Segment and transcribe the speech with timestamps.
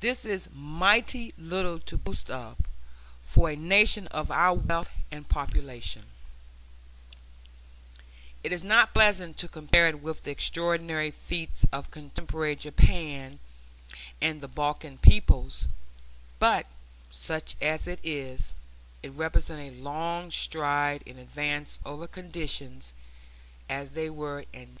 [0.00, 2.56] This is mighty little to boast of,
[3.22, 6.06] for a Nation of our wealth and population;
[8.42, 13.38] it is not pleasant to compare it with the extraordinary feats of contemporary Japan
[14.20, 15.68] and the Balkan peoples;
[16.40, 16.66] but,
[17.12, 18.56] such as it is,
[19.04, 22.92] it represents a long stride in advance over conditions
[23.68, 24.74] as they were in